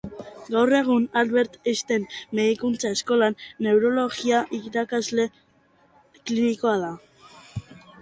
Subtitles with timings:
[0.53, 2.07] Gaur egun Albert Einstein
[2.39, 6.95] Medikuntza Eskolan neurologia irakasle klinikoa da.